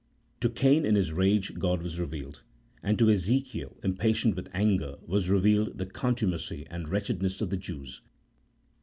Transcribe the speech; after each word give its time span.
To 0.39 0.49
Cain 0.49 0.83
in 0.83 0.95
his 0.95 1.13
rage, 1.13 1.59
God 1.59 1.83
was 1.83 1.99
revealed, 1.99 2.41
and 2.81 2.97
to 2.97 3.07
Ezekiel, 3.11 3.77
impatient 3.83 4.35
with 4.35 4.49
anger, 4.51 4.95
was 5.05 5.29
revealed 5.29 5.77
the 5.77 5.85
contumacy 5.85 6.65
and 6.71 6.89
wretchedness 6.89 7.39
of 7.39 7.51
the 7.51 7.57
Jews. 7.57 8.01